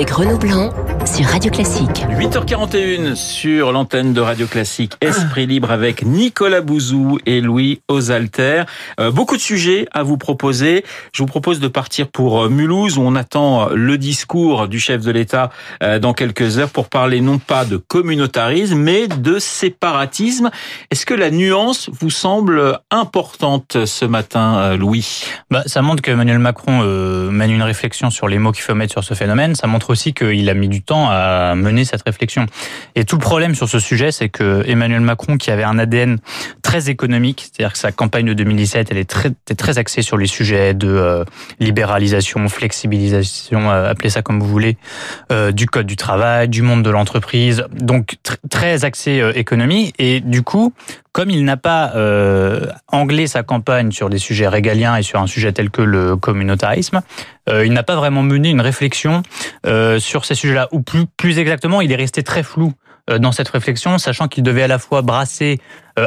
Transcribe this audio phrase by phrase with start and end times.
[0.00, 0.72] avec Renaud Blanc
[1.20, 2.06] sur Radio Classique.
[2.18, 4.94] 8h41 sur l'antenne de Radio Classique.
[5.02, 8.62] Esprit libre avec Nicolas Bouzou et Louis Osalter.
[8.98, 10.82] Euh, beaucoup de sujets à vous proposer.
[11.12, 15.02] Je vous propose de partir pour euh, Mulhouse où on attend le discours du chef
[15.02, 15.50] de l'État
[15.82, 20.50] euh, dans quelques heures pour parler non pas de communautarisme mais de séparatisme.
[20.90, 25.24] Est-ce que la nuance vous semble importante ce matin, Louis?
[25.50, 26.80] Bah, Ça montre qu'Emmanuel Macron
[27.30, 29.54] mène une réflexion sur les mots qu'il faut mettre sur ce phénomène.
[29.54, 32.46] Ça montre aussi qu'il a mis du temps à mener cette réflexion.
[32.94, 36.18] Et tout le problème sur ce sujet, c'est que Emmanuel Macron, qui avait un ADN
[36.62, 40.16] très économique, c'est-à-dire que sa campagne de 2017, elle est très, était très axée sur
[40.16, 41.24] les sujets de euh,
[41.58, 44.76] libéralisation, flexibilisation, euh, appelez ça comme vous voulez,
[45.32, 48.16] euh, du code du travail, du monde de l'entreprise, donc
[48.48, 49.92] très axé économie.
[49.98, 50.72] Et du coup,
[51.12, 55.26] comme il n'a pas euh, anglais sa campagne sur des sujets régaliens et sur un
[55.26, 57.00] sujet tel que le communautarisme,
[57.48, 59.22] euh, il n'a pas vraiment mené une réflexion
[59.66, 60.68] euh, sur ces sujets-là.
[60.72, 62.72] Ou plus, plus exactement, il est resté très flou
[63.10, 65.58] euh, dans cette réflexion, sachant qu'il devait à la fois brasser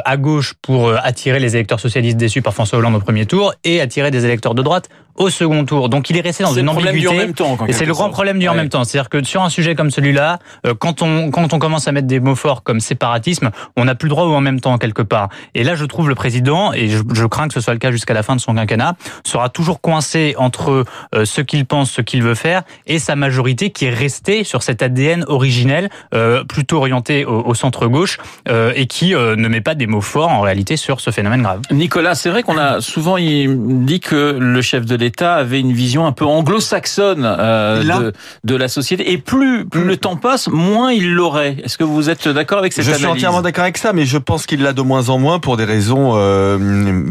[0.04, 3.54] à gauche pour euh, attirer les électeurs socialistes déçus par François Hollande au premier tour
[3.64, 5.88] et attirer des électeurs de droite au second tour.
[5.88, 7.08] Donc il est resté dans une ambiguïté.
[7.08, 8.82] En même temps, et c'est le grand problème du en même temps.
[8.82, 12.08] C'est-à-dire que sur un sujet comme celui-là, euh, quand on quand on commence à mettre
[12.08, 15.02] des mots forts comme séparatisme, on n'a plus le droit au en même temps quelque
[15.02, 15.28] part.
[15.54, 17.92] Et là, je trouve le président, et je, je crains que ce soit le cas
[17.92, 20.84] jusqu'à la fin de son quinquennat, sera toujours coincé entre
[21.24, 24.82] ce qu'il pense, ce qu'il veut faire, et sa majorité qui est restée sur cet
[24.82, 29.74] ADN originel, euh, plutôt orienté au, au centre gauche, euh, et qui ne met pas
[29.74, 31.60] des mots forts en réalité sur ce phénomène grave.
[31.70, 36.06] Nicolas, c'est vrai qu'on a souvent dit que le chef de l'État avait une vision
[36.06, 38.12] un peu anglo-saxonne euh, de,
[38.44, 39.12] de, la société.
[39.12, 41.56] Et plus, plus le temps passe, moins il l'aurait.
[41.64, 43.92] Est-ce que vous êtes d'accord avec cette je analyse Je suis entièrement d'accord avec ça,
[43.92, 47.04] mais je pense qu'il l'a de moins en moins pour des raisons euh,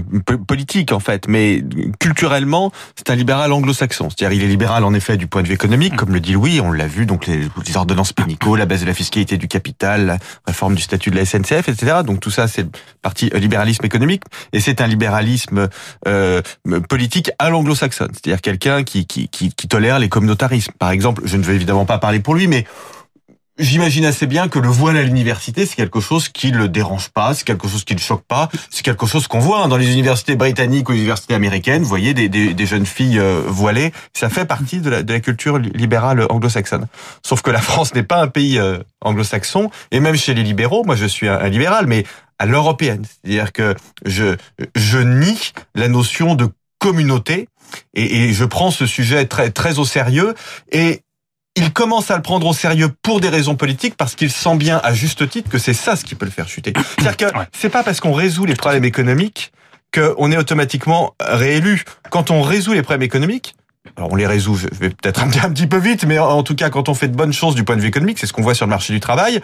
[0.47, 1.27] politiques en fait.
[1.27, 1.63] Mais
[1.99, 4.09] culturellement, c'est un libéral anglo-saxon.
[4.09, 6.61] C'est-à-dire, il est libéral en effet du point de vue économique, comme le dit Louis.
[6.61, 10.05] On l'a vu, donc les, les ordonnances Pénicaud, la baisse de la fiscalité du capital,
[10.05, 10.17] la
[10.47, 11.97] réforme du statut de la SNCF, etc.
[12.05, 12.67] Donc tout ça, c'est
[13.01, 15.69] parti euh, libéralisme économique, et c'est un libéralisme
[16.07, 16.41] euh,
[16.87, 20.73] politique à l'anglo-saxonne, c'est-à-dire quelqu'un qui, qui, qui, qui tolère les communautarismes.
[20.79, 22.65] Par exemple, je ne vais évidemment pas parler pour lui, mais
[23.59, 27.35] J'imagine assez bien que le voile à l'université, c'est quelque chose qui le dérange pas,
[27.35, 29.93] c'est quelque chose qui le choque pas, c'est quelque chose qu'on voit hein, dans les
[29.93, 31.83] universités britanniques ou les universités américaines.
[31.83, 35.13] Vous voyez des, des, des jeunes filles euh, voilées, ça fait partie de la, de
[35.13, 36.87] la culture libérale anglo-saxonne.
[37.23, 40.83] Sauf que la France n'est pas un pays euh, anglo-saxon, et même chez les libéraux,
[40.83, 42.05] moi je suis un libéral, mais
[42.43, 43.73] à l'européenne, c'est-à-dire que
[44.05, 44.35] je
[44.75, 47.47] je nie la notion de communauté
[47.93, 50.33] et, et je prends ce sujet très très au sérieux
[50.73, 51.03] et
[51.55, 54.81] il commence à le prendre au sérieux pour des raisons politiques parce qu'il sent bien
[54.83, 56.73] à juste titre que c'est ça ce qui peut le faire chuter.
[56.97, 59.53] C'est-à-dire que c'est pas parce qu'on résout les problèmes économiques
[59.93, 61.85] qu'on est automatiquement réélu.
[62.09, 63.55] Quand on résout les problèmes économiques,
[63.95, 66.69] alors on les résout, je vais peut-être un petit peu vite, mais en tout cas
[66.69, 68.55] quand on fait de bonnes choses du point de vue économique, c'est ce qu'on voit
[68.55, 69.39] sur le marché du travail,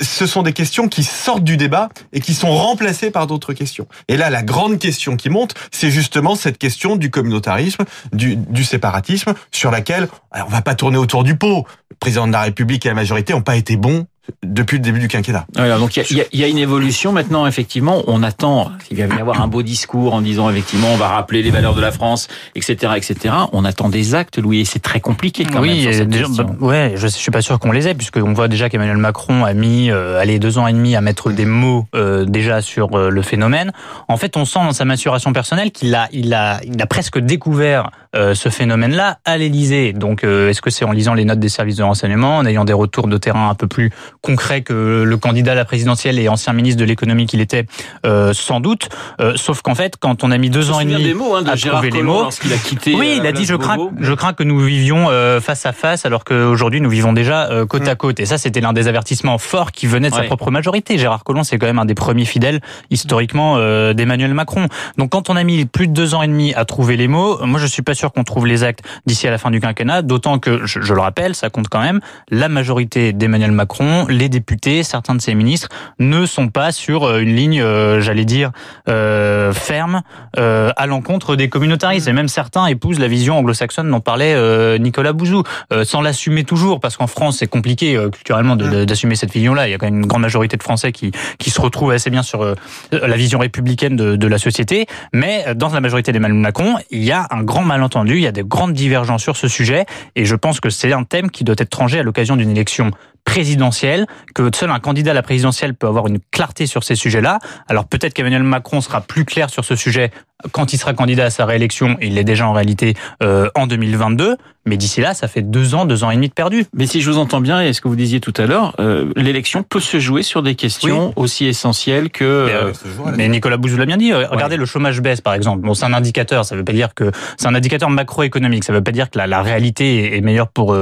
[0.00, 3.86] ce sont des questions qui sortent du débat et qui sont remplacées par d'autres questions.
[4.08, 8.64] Et là, la grande question qui monte, c'est justement cette question du communautarisme, du, du
[8.64, 11.66] séparatisme, sur laquelle alors on va pas tourner autour du pot.
[11.90, 14.06] Le président de la République et la majorité n'ont pas été bons
[14.42, 15.46] depuis le début du quinquennat.
[15.56, 17.46] Alors donc il y, y, a une évolution maintenant.
[17.46, 18.70] Effectivement, on attend.
[18.90, 21.74] Il va y avoir un beau discours en disant effectivement on va rappeler les valeurs
[21.74, 23.34] de la France, etc., etc.
[23.52, 24.60] On attend des actes, Louis.
[24.60, 25.92] Et c'est très compliqué quand oui, même.
[25.92, 28.96] Sur cette bah, ouais, je, suis pas sûr qu'on les ait puisqu'on voit déjà qu'Emmanuel
[28.96, 32.62] Macron a mis euh, allez deux ans et demi à mettre des mots euh, déjà
[32.62, 33.72] sur euh, le phénomène.
[34.08, 37.18] En fait, on sent dans sa maturation personnelle qu'il a il a il a presque
[37.18, 39.92] découvert euh, ce phénomène-là à l'Élysée.
[39.92, 42.64] Donc, euh, est-ce que c'est en lisant les notes des services de renseignement, en ayant
[42.64, 43.90] des retours de terrain un peu plus
[44.22, 47.66] concrets que le candidat à la présidentielle et ancien ministre de l'économie qu'il était,
[48.06, 48.88] euh, sans doute.
[49.36, 51.50] sauf qu'en fait, quand on a mis deux ans et demi des mots, hein, de
[51.50, 54.32] à Gérard trouver les mots, a quitté, oui, il a dit je crains, je crains
[54.32, 55.08] que nous vivions
[55.40, 57.96] face à face, alors qu'aujourd'hui nous vivons déjà côte à mm.
[57.96, 58.20] côte.
[58.20, 60.98] Et ça, c'était l'un des avertissements forts qui venait de sa propre majorité.
[60.98, 63.58] Gérard Collomb, c'est quand même un des premiers fidèles historiquement
[63.92, 64.68] d'Emmanuel Macron.
[64.96, 67.44] Donc, quand on a mis plus de deux ans et demi à trouver les mots,
[67.44, 70.02] moi je suis pas sûr qu'on trouve les actes d'ici à la fin du quinquennat,
[70.02, 72.00] d'autant que, je, je, le rappelle, ça compte quand même,
[72.30, 75.68] la majorité d'Emmanuel Macron, les députés, certains de ses ministres,
[75.98, 78.50] ne sont pas sur euh, une ligne, euh, j'allais dire,
[78.88, 80.02] euh, ferme
[80.38, 82.08] euh, à l'encontre des communautaristes.
[82.08, 86.44] Et même certains épousent la vision anglo-saxonne dont parlait euh, Nicolas Bouzou, euh, sans l'assumer
[86.44, 89.68] toujours, parce qu'en France, c'est compliqué culturellement d'assumer cette vision-là.
[89.68, 92.10] Il y a quand même une grande majorité de Français qui, qui se retrouvent assez
[92.10, 92.54] bien sur
[92.92, 94.86] la vision républicaine de, de la société.
[95.12, 98.32] Mais dans la majorité d'Emmanuel Macron, il y a un grand malentendu, il y a
[98.32, 101.56] des grandes divergences sur ce sujet et je pense que c'est un thème qui doit
[101.58, 102.90] être tranché à l'occasion d'une élection
[103.28, 107.40] présidentielle, que seul un candidat à la présidentielle peut avoir une clarté sur ces sujets-là.
[107.68, 110.10] Alors peut-être qu'Emmanuel Macron sera plus clair sur ce sujet
[110.52, 114.36] quand il sera candidat à sa réélection, il l'est déjà en réalité euh, en 2022,
[114.66, 116.66] mais d'ici là, ça fait deux ans, deux ans et demi de perdu.
[116.74, 119.10] Mais si je vous entends bien, et ce que vous disiez tout à l'heure, euh,
[119.16, 122.46] l'élection peut se jouer sur des questions aussi essentielles que...
[122.46, 125.62] Mais, euh, mais Nicolas Bouzou l'a bien dit, regardez le chômage baisse par exemple.
[125.66, 127.10] Bon, c'est un indicateur, ça veut pas dire que...
[127.36, 130.76] C'est un indicateur macroéconomique, ça veut pas dire que la, la réalité est meilleure pour,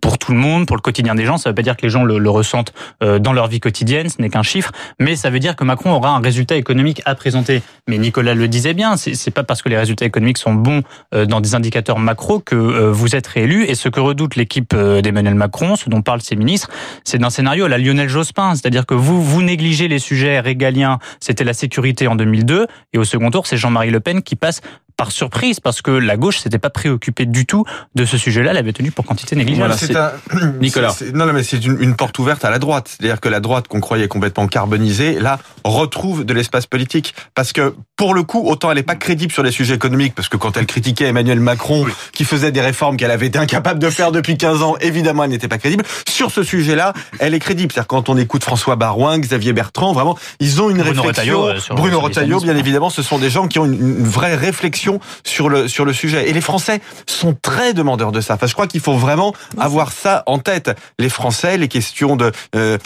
[0.00, 1.90] pour tout le monde, pour le quotidien des gens, ça veut pas dire que les
[1.90, 5.38] gens le, le ressentent dans leur vie quotidienne, ce n'est qu'un chiffre, mais ça veut
[5.40, 7.62] dire que Macron aura un résultat économique à présenter.
[7.88, 10.82] Mais Nicolas le disait bien, c'est pas parce que les résultats économiques sont bons
[11.14, 13.64] euh, dans des indicateurs macro que euh, vous êtes réélu.
[13.64, 16.70] Et ce que redoute l'équipe euh, d'Emmanuel Macron, ce dont parlent ses ministres,
[17.04, 20.98] c'est d'un scénario à la Lionel Jospin, c'est-à-dire que vous vous négligez les sujets régaliens.
[21.20, 24.60] C'était la sécurité en 2002, et au second tour, c'est Jean-Marie Le Pen qui passe
[24.98, 27.64] par surprise parce que la gauche s'était pas préoccupée du tout
[27.94, 29.72] de ce sujet-là, elle avait tenu pour quantité négligeable.
[29.88, 30.52] Voilà, un...
[30.60, 30.94] Nicolas.
[31.14, 32.88] non, non, mais c'est une, une, porte ouverte à la droite.
[32.88, 37.14] C'est-à-dire que la droite qu'on croyait complètement carbonisée, là, retrouve de l'espace politique.
[37.36, 40.28] Parce que, pour le coup, autant elle n'est pas crédible sur les sujets économiques, parce
[40.28, 43.90] que quand elle critiquait Emmanuel Macron, qui faisait des réformes qu'elle avait été incapable de
[43.90, 45.84] faire depuis 15 ans, évidemment, elle n'était pas crédible.
[46.08, 47.72] Sur ce sujet-là, elle est crédible.
[47.72, 51.42] C'est-à-dire quand on écoute François Barouin, Xavier Bertrand, vraiment, ils ont une Bruno réflexion.
[51.42, 54.87] Retailleau, Bruno Retailleau, bien évidemment, ce sont des gens qui ont une, une vraie réflexion
[55.24, 56.28] sur le sur le sujet.
[56.28, 58.34] Et les Français sont très demandeurs de ça.
[58.34, 60.70] Enfin, je crois qu'il faut vraiment avoir ça en tête.
[60.98, 62.78] Les Français, les questions de euh,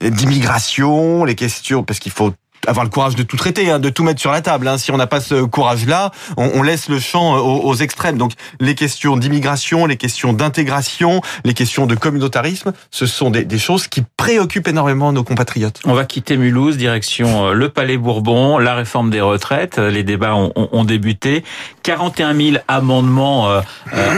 [0.00, 2.32] d'immigration, les questions parce qu'il faut
[2.66, 4.68] avoir le courage de tout traiter, hein, de tout mettre sur la table.
[4.68, 4.78] Hein.
[4.78, 8.18] Si on n'a pas ce courage-là, on, on, laisse le champ aux, aux, extrêmes.
[8.18, 13.58] Donc les questions d'immigration, les questions d'intégration, les questions de communautarisme, ce sont des, des,
[13.58, 15.80] choses qui préoccupent énormément nos compatriotes.
[15.84, 19.78] On va quitter Mulhouse, direction euh, le Palais Bourbon, la réforme des retraites.
[19.78, 21.44] Les débats ont, ont débuté.
[21.82, 23.60] 41 000 amendements euh,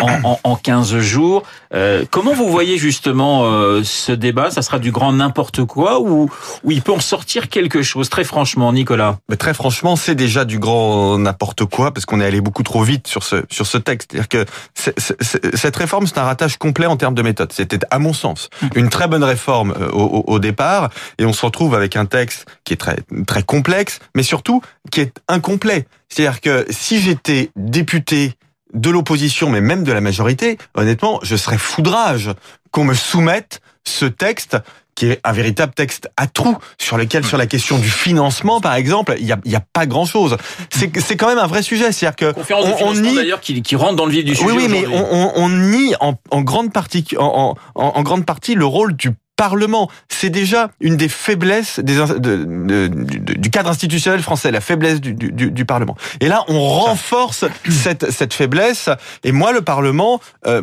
[0.00, 1.42] en, en, 15 jours.
[1.74, 4.50] Euh, comment vous voyez justement euh, ce débat?
[4.50, 6.30] Ça sera du grand n'importe quoi ou,
[6.64, 8.08] ou il peut en sortir quelque chose?
[8.10, 9.18] Très franchement, Nicolas.
[9.28, 12.82] Mais très franchement, c'est déjà du grand n'importe quoi parce qu'on est allé beaucoup trop
[12.82, 14.12] vite sur ce sur ce texte.
[14.12, 17.20] C'est-à-dire que c est, c est, cette réforme, c'est un ratage complet en termes de
[17.20, 17.52] méthode.
[17.52, 20.88] C'était, à mon sens, une très bonne réforme au, au, départ,
[21.18, 22.96] et on se retrouve avec un texte qui est très
[23.26, 25.86] très complexe, mais surtout qui est incomplet.
[26.08, 28.32] C'est-à-dire que si j'étais député
[28.72, 32.30] de l'opposition, mais même de la majorité, honnêtement, je serais foudrage
[32.70, 34.56] qu'on me soumette ce texte
[34.94, 38.74] qui est un véritable texte à trous sur lequel, sur la question du financement, par
[38.74, 40.36] exemple, il y a, y a pas grand chose.
[40.70, 43.76] C'est, quand même un vrai sujet, c'est-à-dire que Conférence on, on nie d'ailleurs qui, qui
[43.76, 44.50] rentre dans le vif du sujet.
[44.50, 48.66] Oui, oui, mais on, nie en, en grande partie, en, en, en grande partie le
[48.66, 49.90] rôle du Parlement.
[50.08, 52.86] C'est déjà une des faiblesses des, de, de, de,
[53.34, 55.96] du cadre institutionnel français, la faiblesse du, du Parlement.
[56.20, 58.88] Et là, on renforce cette, cette faiblesse.
[59.24, 60.62] Et moi, le Parlement, enfin, euh,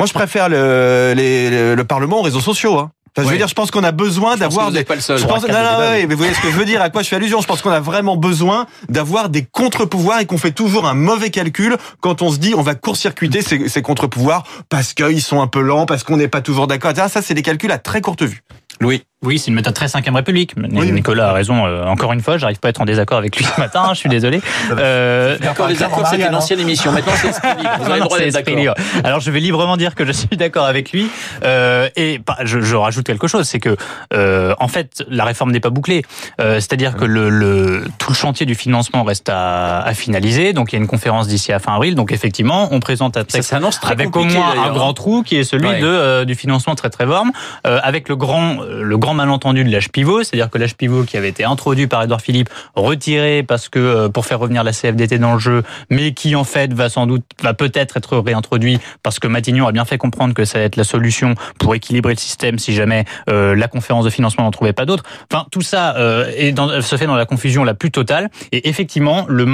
[0.00, 2.78] moi, je préfère le, les, le Parlement aux réseaux sociaux.
[2.78, 2.90] Hein.
[3.16, 4.82] Enfin, je veux dire, je pense qu'on a besoin d'avoir des.
[4.82, 5.18] Pas le seul.
[5.18, 5.46] Je pense...
[5.46, 7.16] Non, non, ouais, mais vous voyez ce que je veux dire, à quoi je fais
[7.16, 7.40] allusion.
[7.40, 11.30] Je pense qu'on a vraiment besoin d'avoir des contre-pouvoirs et qu'on fait toujours un mauvais
[11.30, 15.46] calcul quand on se dit on va court-circuiter ces, ces contre-pouvoirs parce qu'ils sont un
[15.46, 16.92] peu lents, parce qu'on n'est pas toujours d'accord.
[16.94, 18.42] Ça, c'est des calculs à très courte vue.
[18.80, 19.04] Louis.
[19.24, 20.54] Oui, c'est une méthode très 5 République.
[20.56, 21.66] Oui, Nicolas a raison.
[21.66, 23.88] Euh, encore une fois, j'arrive pas à être en désaccord avec lui ce matin.
[23.90, 24.40] je suis désolé.
[24.76, 26.90] Euh, d'accord, les accords, c'était une ancienne émission.
[26.90, 27.70] Maintenant, c'est esprit libre.
[27.78, 28.74] Vous avez le droit d'être d'accord.
[29.04, 31.08] Alors, je vais librement dire que je suis d'accord avec lui.
[31.44, 33.76] Euh, et je, je, rajoute quelque chose, c'est que
[34.12, 36.02] euh, en fait, la réforme n'est pas bouclée.
[36.40, 40.52] Euh, C'est-à-dire que le, le, tout le chantier du financement reste à, à finaliser.
[40.52, 41.94] Donc, il y a une conférence d'ici à fin avril.
[41.94, 45.68] Donc, effectivement, on présente un texte avec au moins un grand trou qui est celui
[45.68, 45.80] ouais.
[45.80, 47.32] de euh, du financement très très forme,
[47.64, 51.28] avec le grand le grand malentendu de l'âge pivot, c'est-à-dire que l'âge pivot qui avait
[51.28, 55.34] été introduit par Edouard Philippe, retiré parce que euh, pour faire revenir la CFDT dans
[55.34, 59.26] le jeu, mais qui en fait va sans doute, va peut-être être réintroduit parce que
[59.26, 62.58] Matignon a bien fait comprendre que ça va être la solution pour équilibrer le système
[62.58, 65.04] si jamais euh, la conférence de financement n'en trouvait pas d'autres.
[65.32, 68.28] Enfin, tout ça euh, se fait dans la confusion la plus totale.
[68.52, 69.44] Et effectivement, le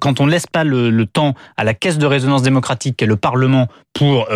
[0.00, 3.16] quand on ne laisse pas le, temps à la caisse de résonance démocratique qu'est le
[3.16, 4.28] Parlement pour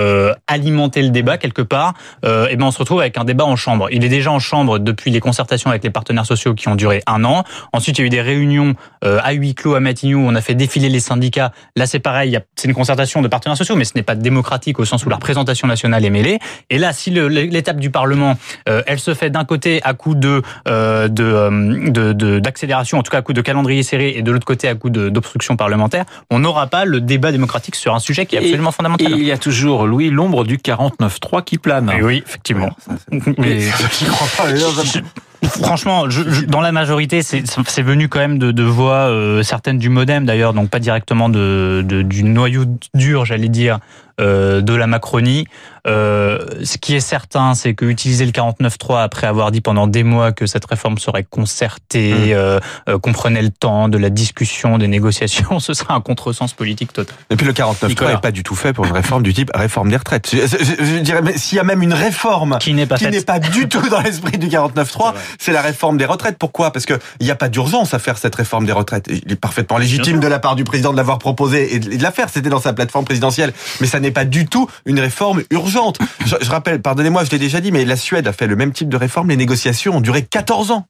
[0.47, 3.89] alimenter le débat quelque part, et ben on se retrouve avec un débat en chambre.
[3.91, 7.03] Il est déjà en chambre depuis les concertations avec les partenaires sociaux qui ont duré
[7.07, 7.45] un an.
[7.73, 8.75] Ensuite, il y a eu des réunions
[9.05, 11.53] euh, à huis clos à Matignon où on a fait défiler les syndicats.
[11.77, 14.85] Là, c'est pareil, c'est une concertation de partenaires sociaux, mais ce n'est pas démocratique au
[14.85, 16.39] sens où la représentation nationale est mêlée.
[16.69, 18.37] Et là, si l'étape du Parlement,
[18.69, 23.11] euh, elle se fait d'un côté à coup de euh, de d'accélération, de, en tout
[23.11, 26.39] cas à coup de calendrier serré, et de l'autre côté à coup d'obstruction parlementaire, on
[26.39, 29.13] n'aura pas le débat démocratique sur un sujet qui est absolument et, fondamental.
[29.13, 31.91] Et il y a toujours, Louis, l'ombre du 49-3 qui plane.
[31.91, 32.67] Et oui, effectivement.
[32.67, 33.61] Ouais, ça, mais...
[34.51, 39.43] 왜이러 Franchement, je, je, dans la majorité, c'est venu quand même de, de voix euh,
[39.43, 43.79] certaines du MoDem d'ailleurs, donc pas directement de, de du noyau dur, j'allais dire,
[44.21, 45.47] euh, de la Macronie.
[45.87, 50.03] Euh, ce qui est certain, c'est que utiliser le 49.3 après avoir dit pendant des
[50.03, 52.33] mois que cette réforme serait concertée, mmh.
[52.33, 56.53] euh, euh, qu'on prenait le temps de la discussion, des négociations, ce serait un contresens
[56.53, 57.17] politique total.
[57.31, 59.91] Et puis le 49.3 n'est pas du tout fait pour une réforme du type réforme
[59.91, 60.29] des retraites.
[60.31, 63.23] Je, je, je dirais, s'il y a même une réforme qui n'est pas, qui n'est
[63.23, 66.37] pas du tout dans l'esprit du 49.3, c'est la réforme des retraites.
[66.39, 66.73] Pourquoi?
[66.73, 69.07] Parce qu'il n'y a pas d'urgence à faire cette réforme des retraites.
[69.09, 72.11] Il est parfaitement légitime de la part du président de l'avoir proposé et de la
[72.11, 72.29] faire.
[72.29, 73.53] C'était dans sa plateforme présidentielle.
[73.81, 75.99] Mais ça n'est pas du tout une réforme urgente.
[76.27, 78.73] Je, je rappelle, pardonnez-moi, je l'ai déjà dit, mais la Suède a fait le même
[78.73, 79.29] type de réforme.
[79.29, 80.87] Les négociations ont duré 14 ans.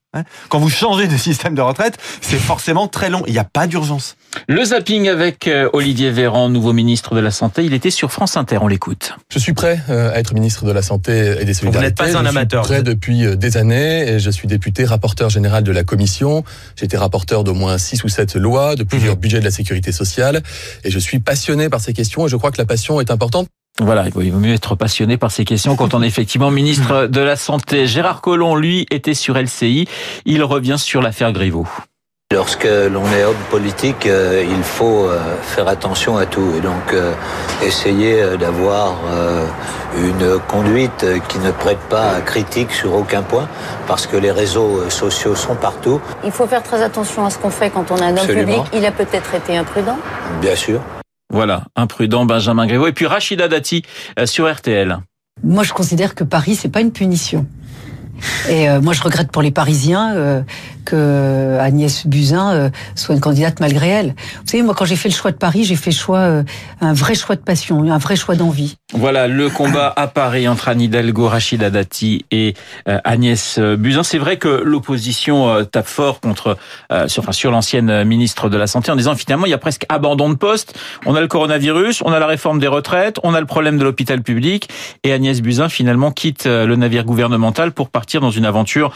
[0.48, 3.22] Quand vous changez de système de retraite, c'est forcément très long.
[3.28, 4.16] Il n'y a pas d'urgence.
[4.48, 7.64] Le zapping avec euh, Olivier Véran, nouveau ministre de la Santé.
[7.64, 8.58] Il était sur France Inter.
[8.60, 9.14] On l'écoute.
[9.32, 11.78] Je suis prêt euh, à être ministre de la Santé et des Solidarités.
[11.78, 12.64] Vous n'êtes pas un je amateur.
[12.64, 16.44] suis prêt depuis euh, des années et je suis député, rapporteur général de la commission.
[16.76, 19.20] J'ai été rapporteur d'au moins six ou sept lois, de plusieurs mmh.
[19.20, 20.42] budgets de la sécurité sociale.
[20.84, 23.48] Et je suis passionné par ces questions et je crois que la passion est importante.
[23.78, 27.20] Voilà, il vaut mieux être passionné par ces questions quand on est effectivement ministre de
[27.20, 27.86] la Santé.
[27.86, 29.86] Gérard Collomb, lui, était sur LCI.
[30.26, 31.66] Il revient sur l'affaire Griveaux.
[32.32, 36.92] Lorsque l'on est homme politique, euh, il faut euh, faire attention à tout et donc
[36.92, 37.12] euh,
[37.66, 38.94] essayer d'avoir
[39.98, 43.48] une conduite qui ne prête pas à critique sur aucun point
[43.88, 46.00] parce que les réseaux sociaux sont partout.
[46.24, 48.62] Il faut faire très attention à ce qu'on fait quand on est un homme Absolument.
[48.62, 48.72] public.
[48.74, 49.98] Il a peut-être été imprudent.
[50.40, 50.80] Bien sûr.
[51.32, 52.88] Voilà, imprudent Benjamin Griveaux.
[52.88, 53.82] Et puis Rachida Dati
[54.18, 54.98] euh, sur RTL.
[55.42, 57.46] Moi, je considère que Paris, c'est pas une punition.
[58.48, 60.42] Et euh, moi, je regrette pour les Parisiens euh,
[60.84, 64.08] que Agnès Buzyn euh, soit une candidate malgré elle.
[64.08, 66.42] Vous savez, moi, quand j'ai fait le choix de Paris, j'ai fait choix, euh,
[66.80, 68.76] un vrai choix de passion, un vrai choix d'envie.
[68.92, 72.54] Voilà le combat à Paris entre Anne Hidalgo, Rachida Dati et
[72.88, 74.02] euh, Agnès Buzyn.
[74.02, 76.56] C'est vrai que l'opposition tape fort contre,
[77.06, 79.86] sur, enfin, sur l'ancienne ministre de la Santé en disant finalement il y a presque
[79.88, 80.78] abandon de poste.
[81.06, 83.84] On a le coronavirus, on a la réforme des retraites, on a le problème de
[83.84, 84.68] l'hôpital public
[85.04, 88.92] et Agnès Buzyn finalement quitte le navire gouvernemental pour partir dans une aventure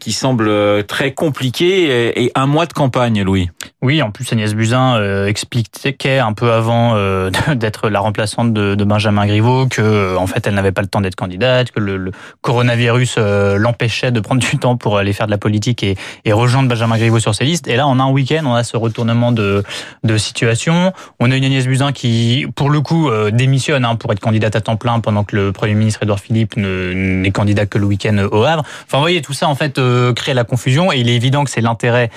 [0.00, 3.50] qui semble très compliquée et un mois de campagne, Louis.
[3.80, 8.74] Oui, en plus Agnès Buzyn euh, expliquait un peu avant euh, d'être la remplaçante de,
[8.74, 11.78] de Benjamin Griveaux que euh, en fait elle n'avait pas le temps d'être candidate, que
[11.78, 12.10] le, le
[12.40, 16.32] coronavirus euh, l'empêchait de prendre du temps pour aller faire de la politique et, et,
[16.32, 17.68] rejoindre Benjamin Griveaux sur ses listes.
[17.68, 19.62] Et là, en un week-end, on a ce retournement de,
[20.02, 20.92] de situation.
[21.20, 24.56] On a une Agnès Buzyn qui, pour le coup, euh, démissionne hein, pour être candidate
[24.56, 28.26] à temps plein pendant que le Premier ministre Édouard Philippe n'est candidat que le week-end
[28.32, 28.64] au Havre.
[28.86, 29.80] Enfin, vous voyez, tout ça en fait
[30.16, 32.10] crée la confusion il est évident que c'est l'intérêt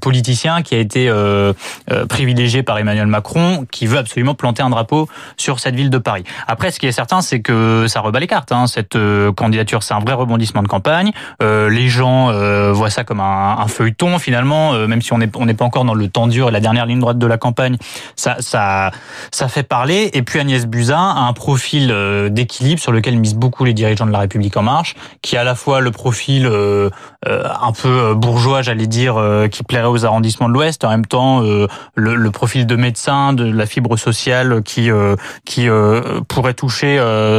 [0.00, 1.52] politicien qui a été euh,
[1.90, 5.98] euh, privilégié par Emmanuel Macron, qui veut absolument planter un drapeau sur cette ville de
[5.98, 6.24] Paris.
[6.46, 8.52] Après, ce qui est certain, c'est que ça rebat les cartes.
[8.52, 8.66] Hein.
[8.66, 11.12] Cette euh, candidature, c'est un vrai rebondissement de campagne.
[11.42, 15.30] Euh, les gens euh, voient ça comme un, feuilleton finalement, euh, même si on n'est
[15.36, 17.38] on n'est pas encore dans le temps dur et la dernière ligne droite de la
[17.38, 17.76] campagne.
[18.14, 18.90] Ça, ça,
[19.32, 20.10] ça fait parler.
[20.14, 21.94] Et puis Agnès Buzyn a un profil
[22.30, 25.44] d'équilibre sur lequel misent beaucoup les dirigeants de la République en marche, qui a à
[25.44, 29.16] la fois le profil un peu bourgeois, j'allais dire,
[29.50, 33.32] qui plairait aux arrondissements de l'Ouest, en même temps euh, le, le, profil de médecin,
[33.32, 36.96] de la fibre sociale qui euh, qui euh, pourrait toucher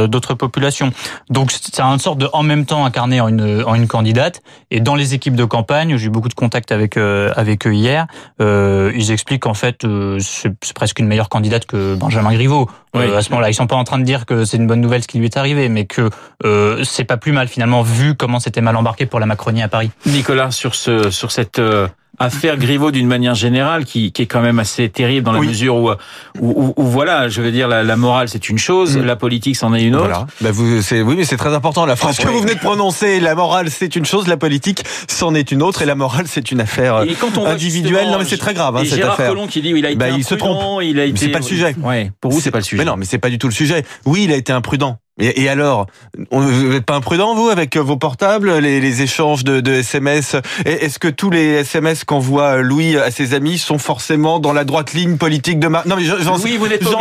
[0.08, 0.92] d'autres populations.
[1.30, 4.40] Donc c'est une sorte de en même temps incarné en une en une candidate.
[4.70, 8.06] Et dans les équipes de campagne, j'ai eu beaucoup de contacts avec avec eux hier.
[8.40, 9.86] ils expliquent qu'en fait
[10.20, 12.68] c'est presque une meilleure candidate que Benjamin Griveaux.
[12.94, 13.12] Oui.
[13.14, 15.02] à ce moment-là, ils sont pas en train de dire que c'est une bonne nouvelle
[15.02, 16.10] ce qui lui est arrivé, mais que
[16.44, 19.68] euh, c'est pas plus mal finalement vu comment c'était mal embarqué pour la Macronie à
[19.68, 19.90] Paris.
[20.06, 24.40] Nicolas, sur ce sur cette euh affaire Griveaux d'une manière générale qui, qui, est quand
[24.40, 25.48] même assez terrible dans la oui.
[25.48, 25.94] mesure où, où,
[26.40, 29.04] où, où, voilà, je veux dire, la, la morale c'est une chose, mmh.
[29.04, 30.08] la politique c'en est une autre.
[30.08, 30.26] Voilà.
[30.40, 32.34] Bah vous, oui, mais c'est très important la phrase que oui.
[32.34, 33.20] vous venez de prononcer.
[33.20, 36.50] La morale c'est une chose, la politique c'en est une autre, et la morale c'est
[36.50, 38.10] une affaire et quand on individuelle.
[38.10, 39.28] Non mais c'est très grave hein, cette Gérard affaire.
[39.28, 40.82] Collomb qui dit il a été bah, il se trompe.
[40.82, 41.16] il a été.
[41.18, 41.74] C'est pas le sujet.
[41.82, 42.10] Ouais.
[42.20, 42.82] Pour vous c'est pas le sujet.
[42.82, 43.84] Mais non, mais c'est pas du tout le sujet.
[44.04, 44.98] Oui, il a été imprudent.
[45.18, 45.86] Et, et, alors,
[46.30, 50.98] vous n'êtes pas imprudent, vous, avec vos portables, les, les échanges de, de SMS Est-ce
[50.98, 55.16] que tous les SMS qu'envoie Louis à ses amis sont forcément dans la droite ligne
[55.16, 55.82] politique de ma...
[55.86, 56.58] Non, mais j'en oui,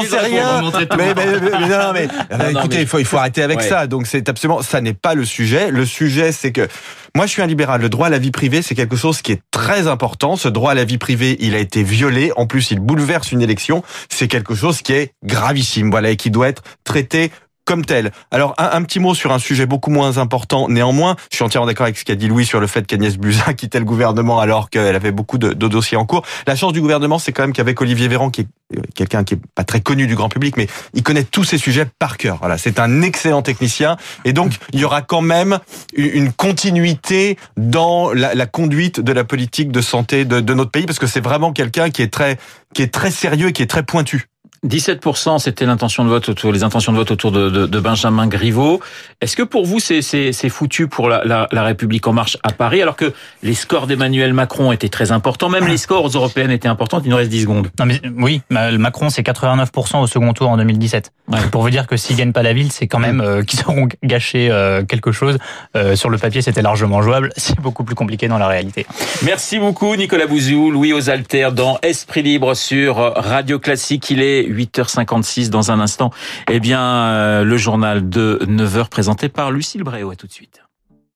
[0.10, 0.62] sais rien.
[0.98, 3.68] Mais, mais, mais, non, mais, non, écoutez, il faut, il faut arrêter avec ouais.
[3.68, 3.88] ça.
[3.88, 4.62] Donc, c'est absolument...
[4.62, 5.72] Ça n'est pas le sujet.
[5.72, 6.68] Le sujet, c'est que...
[7.16, 7.82] Moi, je suis un libéral.
[7.82, 10.36] Le droit à la vie privée, c'est quelque chose qui est très important.
[10.36, 12.32] Ce droit à la vie privée, il a été violé.
[12.36, 13.84] En plus, il bouleverse une élection.
[14.10, 17.32] C'est quelque chose qui est gravissime, voilà, et qui doit être traité
[17.68, 18.12] comme tel.
[18.32, 20.70] Alors un, petit mot sur un sujet beaucoup moins important.
[20.70, 23.54] Néanmoins, je suis entièrement d'accord avec ce qu'a dit Louis sur le fait qu'Agnès Buzyn
[23.58, 26.26] quittait le gouvernement alors qu'elle avait beaucoup de, dossiers en cours.
[26.48, 28.48] La chance du gouvernement, c'est quand même qu'avec Olivier Véran, qui est
[28.78, 31.58] euh, quelqu'un qui est pas très connu du grand public, mais il connaît tous ces
[31.58, 32.38] sujets par cœur.
[32.40, 35.60] Voilà, c'est un excellent technicien et donc il y aura quand même
[35.94, 40.86] une continuité dans la, la conduite de la politique de santé de, de notre pays
[40.86, 42.38] parce que c'est vraiment quelqu'un qui est très
[42.74, 44.30] qui est très sérieux et qui est très pointu.
[44.68, 48.28] 17%, c'était l'intention de vote autour, les intentions de vote autour de, de, de Benjamin
[48.28, 48.80] Griveaux.
[49.22, 52.38] Est-ce que pour vous, c'est, c'est, c'est foutu pour la, la, la, République en marche
[52.44, 56.52] à Paris, alors que les scores d'Emmanuel Macron étaient très importants, même les scores européennes
[56.52, 57.70] étaient importants, il nous reste 10 secondes.
[57.80, 61.12] Non mais oui, Macron, c'est 89% au second tour en 2017.
[61.28, 61.40] Ouais.
[61.52, 63.88] Pour vous dire que s'ils gagnent pas la ville, c'est quand même euh, qu'ils auront
[64.04, 65.38] gâché euh, quelque chose.
[65.76, 67.32] Euh, sur le papier, c'était largement jouable.
[67.38, 68.86] C'est beaucoup plus compliqué dans la réalité.
[69.24, 74.10] Merci beaucoup, Nicolas Bouzou, Louis Osalter, dans Esprit Libre sur Radio Classique.
[74.10, 76.12] Il est 8h56 dans un instant.
[76.50, 80.12] Eh bien, euh, le journal de 9h présenté par Lucille Bréau.
[80.12, 80.67] À tout de suite.